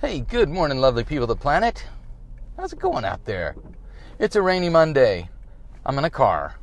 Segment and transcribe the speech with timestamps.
[0.00, 1.84] Hey, good morning, lovely people of the planet.
[2.56, 3.54] How's it going out there?
[4.18, 5.28] It's a rainy Monday.
[5.84, 6.54] I'm in a car.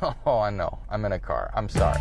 [0.24, 0.78] Oh, I know.
[0.88, 1.50] I'm in a car.
[1.52, 2.00] I'm sorry.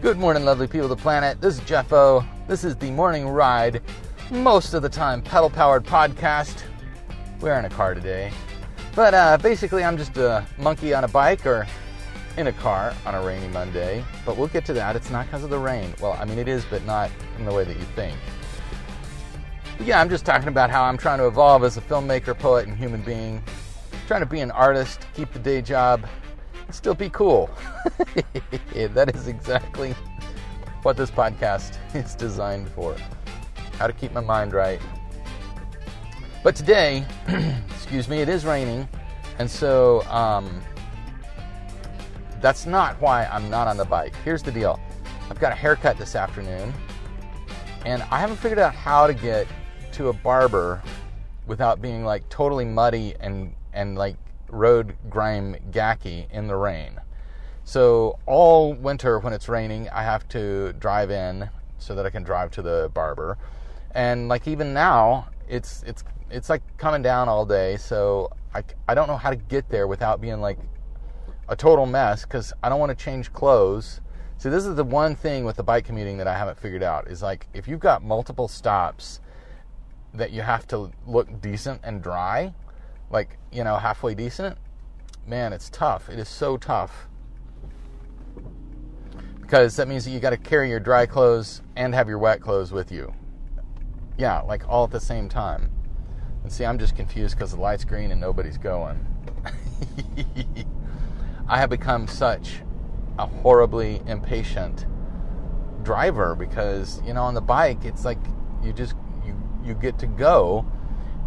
[0.00, 1.38] Good morning, lovely people of the planet.
[1.42, 2.24] This is Jeff O.
[2.46, 3.82] This is the morning ride,
[4.30, 6.62] most of the time pedal powered podcast.
[7.40, 8.32] We're in a car today.
[8.98, 11.68] But uh, basically, I'm just a monkey on a bike or
[12.36, 14.04] in a car on a rainy Monday.
[14.26, 14.96] But we'll get to that.
[14.96, 15.94] It's not because of the rain.
[16.00, 17.08] Well, I mean, it is, but not
[17.38, 18.18] in the way that you think.
[19.76, 22.66] But yeah, I'm just talking about how I'm trying to evolve as a filmmaker, poet,
[22.66, 23.40] and human being.
[24.08, 26.04] Trying to be an artist, keep the day job,
[26.66, 27.48] and still be cool.
[28.74, 29.94] that is exactly
[30.82, 32.96] what this podcast is designed for.
[33.78, 34.80] How to keep my mind right.
[36.42, 37.04] But today,
[37.88, 38.88] excuse me, it is raining,
[39.38, 40.62] and so um,
[42.40, 44.14] that's not why I'm not on the bike.
[44.24, 44.78] Here's the deal
[45.30, 46.72] I've got a haircut this afternoon,
[47.84, 49.46] and I haven't figured out how to get
[49.92, 50.82] to a barber
[51.46, 54.16] without being like totally muddy and, and like
[54.48, 57.00] road grime gacky in the rain.
[57.64, 62.22] So all winter when it's raining, I have to drive in so that I can
[62.22, 63.36] drive to the barber.
[63.92, 68.94] And like even now, it's it's it's like coming down all day, so I, I
[68.94, 70.58] don't know how to get there without being like
[71.48, 74.00] a total mess because I don't want to change clothes.
[74.38, 77.08] See, this is the one thing with the bike commuting that I haven't figured out
[77.08, 79.20] is like if you've got multiple stops
[80.14, 82.54] that you have to look decent and dry,
[83.10, 84.56] like, you know, halfway decent,
[85.26, 86.08] man, it's tough.
[86.08, 87.08] It is so tough.
[89.40, 92.40] Because that means that you got to carry your dry clothes and have your wet
[92.40, 93.14] clothes with you.
[94.18, 95.70] Yeah, like all at the same time.
[96.48, 99.04] And see, I'm just confused because the light's green and nobody's going.
[101.46, 102.62] I have become such
[103.18, 104.86] a horribly impatient
[105.82, 108.16] driver because, you know, on the bike, it's like
[108.62, 108.94] you just,
[109.26, 110.64] you, you get to go.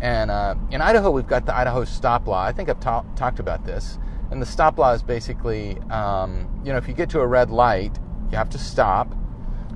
[0.02, 2.44] And uh, in Idaho, we've got the Idaho stop law.
[2.44, 4.00] I think I've ta- talked about this.
[4.32, 7.52] And the stop law is basically, um, you know, if you get to a red
[7.52, 7.96] light,
[8.32, 9.14] you have to stop.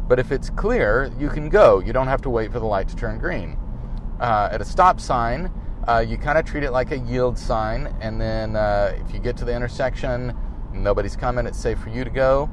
[0.08, 1.82] But if it's clear, you can go.
[1.82, 3.60] You don't have to wait for the light to turn green
[4.20, 5.52] uh, at a stop sign,
[5.88, 9.20] uh, you kind of treat it like a yield sign, and then uh, if you
[9.20, 10.36] get to the intersection,
[10.74, 12.50] nobody's coming, it's safe for you to go.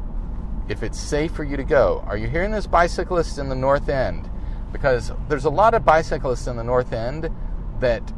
[0.68, 3.88] If it's safe for you to go, are you hearing this, bicyclists in the north
[3.88, 4.30] end?
[4.72, 7.28] Because there's a lot of bicyclists in the north end
[7.80, 8.12] that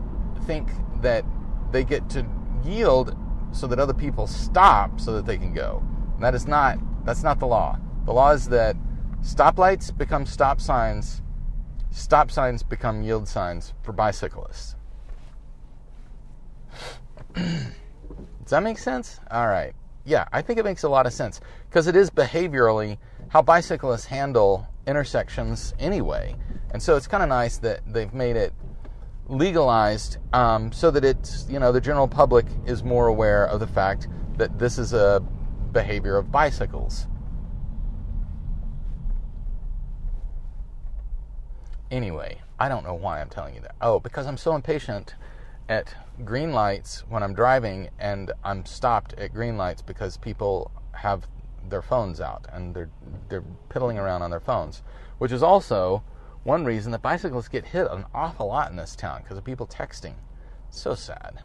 [0.47, 0.69] think
[1.01, 1.25] that
[1.73, 2.27] they get to
[2.65, 3.17] yield
[3.53, 5.83] so that other people stop so that they can go.
[6.15, 7.79] And that is not that's not the law.
[8.05, 8.77] The law is that
[9.23, 11.23] stoplights become stop signs
[11.95, 14.75] stop signs become yield signs for bicyclists.
[17.35, 19.21] Does that make sense?
[19.31, 19.73] All right.
[20.05, 24.07] Yeah, I think it makes a lot of sense because it is behaviorally how bicyclists
[24.07, 26.35] handle intersections anyway.
[26.73, 28.53] And so it's kind of nice that they've made it
[29.29, 33.67] legalized um, so that it's, you know, the general public is more aware of the
[33.69, 35.23] fact that this is a
[35.73, 37.07] behavior of bicycles.
[41.95, 43.77] Anyway, I don't know why I'm telling you that.
[43.81, 45.15] Oh, because I'm so impatient
[45.69, 45.95] at
[46.25, 51.29] green lights when I'm driving and I'm stopped at green lights because people have
[51.69, 52.91] their phones out and they're
[53.29, 54.83] they're piddling around on their phones,
[55.19, 56.03] which is also
[56.43, 59.65] one reason that bicyclists get hit an awful lot in this town because of people
[59.69, 60.15] texting.
[60.71, 61.45] so sad.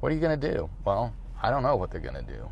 [0.00, 0.70] What are you going to do?
[0.84, 2.50] Well, I don't know what they're going to do.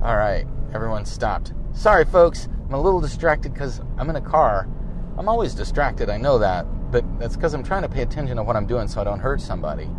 [0.00, 1.52] All right, everyone stopped.
[1.72, 4.68] Sorry, folks, I'm a little distracted because I'm in a car.
[5.16, 8.44] I'm always distracted, I know that, but that's because I'm trying to pay attention to
[8.44, 9.90] what I'm doing so I don't hurt somebody.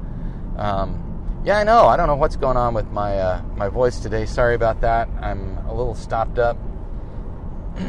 [0.56, 1.88] Um, yeah, I know.
[1.88, 4.26] I don't know what's going on with my uh, my voice today.
[4.26, 5.10] Sorry about that.
[5.20, 6.58] I'm a little stopped up.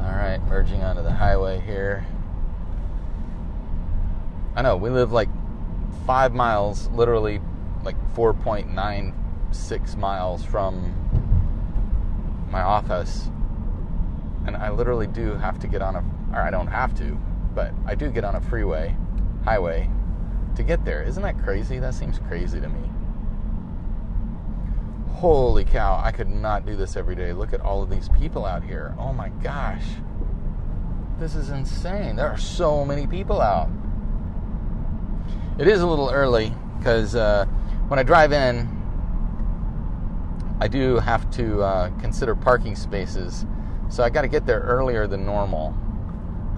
[0.00, 2.04] All right, merging onto the highway here.
[4.56, 5.28] I know we live like
[6.06, 7.40] five miles, literally
[7.84, 10.94] like 4.96 miles from
[12.50, 13.30] my office.
[14.46, 16.04] And I literally do have to get on a,
[16.34, 17.18] or I don't have to,
[17.54, 18.96] but I do get on a freeway,
[19.44, 19.90] highway
[20.56, 21.02] to get there.
[21.02, 21.78] Isn't that crazy?
[21.78, 22.90] That seems crazy to me.
[25.12, 27.32] Holy cow, I could not do this every day.
[27.32, 28.94] Look at all of these people out here.
[28.98, 29.84] Oh my gosh.
[31.18, 32.14] This is insane.
[32.14, 33.68] There are so many people out.
[35.58, 37.46] It is a little early because uh,
[37.88, 38.68] when I drive in,
[40.60, 43.46] I do have to uh, consider parking spaces
[43.90, 45.68] So I got to get there earlier than normal.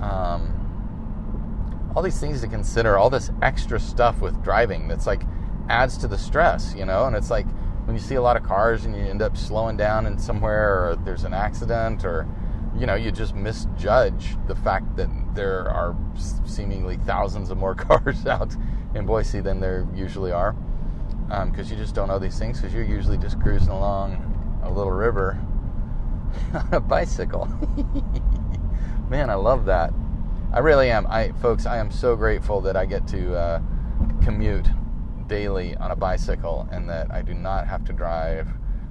[0.00, 5.22] Um, all these things to consider, all this extra stuff with driving that's like
[5.68, 7.06] adds to the stress, you know?
[7.06, 7.46] And it's like
[7.84, 10.90] when you see a lot of cars and you end up slowing down in somewhere
[10.90, 12.26] or there's an accident or
[12.76, 15.96] you know, you just misjudge the fact that there are
[16.44, 18.54] seemingly thousands of more cars out
[18.94, 20.56] in Boise than there usually are.
[21.30, 24.70] Because um, you just don't know these things because you're usually just cruising along a
[24.70, 25.40] little river
[26.54, 27.46] on a bicycle.
[29.08, 29.92] Man, I love that.
[30.52, 31.06] I really am.
[31.06, 33.62] I, folks, I am so grateful that I get to uh,
[34.24, 34.68] commute
[35.28, 38.48] daily on a bicycle and that I do not have to drive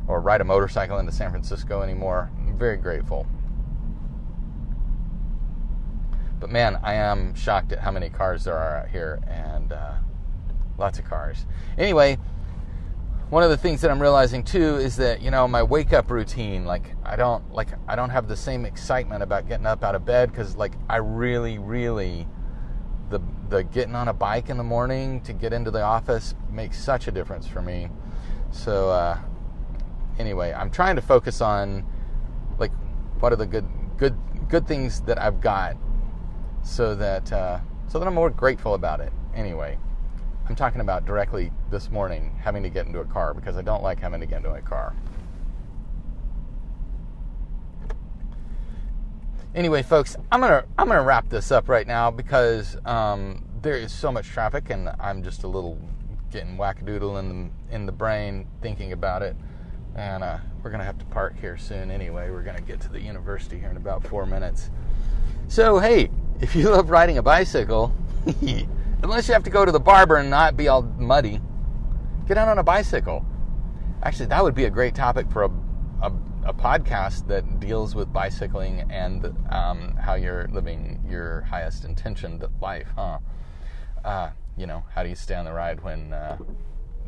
[0.07, 2.31] or ride a motorcycle into San Francisco anymore.
[2.38, 3.27] I'm very grateful.
[6.39, 9.95] But man, I am shocked at how many cars there are out here and uh,
[10.80, 11.46] lots of cars.
[11.78, 12.18] Anyway,
[13.30, 16.10] one of the things that I'm realizing too is that you know my wake up
[16.10, 19.94] routine like I don't like I don't have the same excitement about getting up out
[19.94, 22.28] of bed cuz like I really really
[23.10, 26.80] the the getting on a bike in the morning to get into the office makes
[26.80, 27.90] such a difference for me.
[28.52, 29.18] So uh,
[30.18, 31.86] anyway, I'm trying to focus on
[32.58, 32.72] like
[33.20, 33.68] what are the good
[33.98, 34.18] good
[34.48, 35.78] good things that I've got
[36.64, 39.14] so that uh, so that I'm more grateful about it.
[39.36, 39.78] Anyway,
[40.50, 43.84] I'm talking about directly this morning having to get into a car because I don't
[43.84, 44.96] like having to get into a car.
[49.54, 53.94] Anyway, folks, I'm gonna I'm gonna wrap this up right now because um, there is
[53.94, 55.78] so much traffic and I'm just a little
[56.31, 57.30] getting wackadoodle in
[57.69, 59.36] the in the brain thinking about it,
[59.96, 62.31] and uh, we're gonna have to park here soon anyway.
[62.31, 64.72] We're gonna get to the university here in about four minutes.
[65.48, 66.10] So hey,
[66.42, 67.94] if you love riding a bicycle,
[69.04, 71.42] unless you have to go to the barber and not be all muddy,
[72.28, 73.25] get out on a bicycle.
[74.04, 75.50] Actually, that would be a great topic for a,
[76.01, 76.12] a,
[76.46, 82.88] a podcast that deals with bicycling and um, how you're living your highest intentioned life,
[82.96, 83.19] huh?
[84.04, 86.38] Uh, you know, how do you stay on the ride when uh,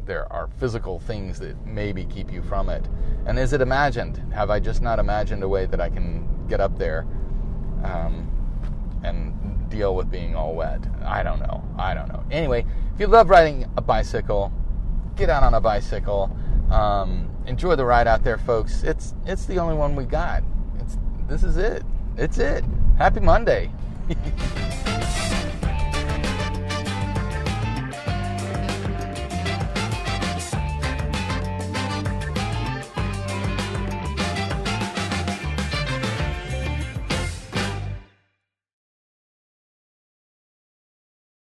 [0.05, 2.87] there are physical things that maybe keep you from it?
[3.25, 4.17] And is it imagined?
[4.33, 7.05] Have I just not imagined a way that I can get up there?
[7.83, 8.40] Um,
[9.03, 10.81] and deal with being all wet.
[11.03, 11.63] I don't know.
[11.77, 12.23] I don't know.
[12.29, 14.51] Anyway, if you love riding a bicycle,
[15.15, 16.35] get out on a bicycle.
[16.69, 18.83] Um, enjoy the ride out there, folks.
[18.83, 20.43] It's it's the only one we got.
[20.79, 21.83] It's this is it.
[22.17, 22.63] It's it.
[22.97, 23.71] Happy Monday.